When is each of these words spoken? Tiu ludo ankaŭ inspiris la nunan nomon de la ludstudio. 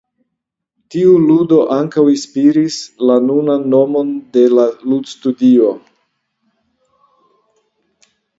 Tiu 0.93 1.09
ludo 1.25 1.59
ankaŭ 1.75 2.05
inspiris 2.13 2.77
la 3.09 3.17
nunan 3.27 3.67
nomon 3.75 4.09
de 4.39 4.47
la 4.55 4.67
ludstudio. 4.71 5.69